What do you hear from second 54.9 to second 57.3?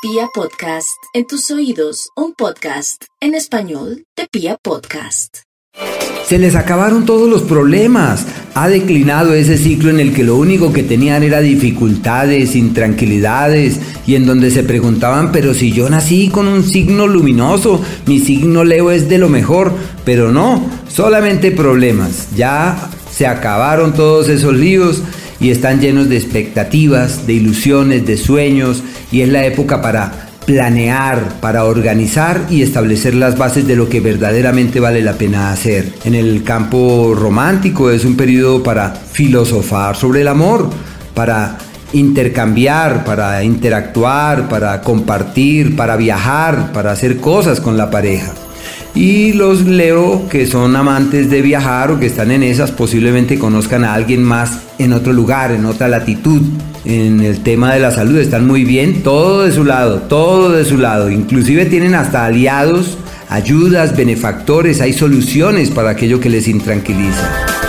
otro lugar, en otra latitud. En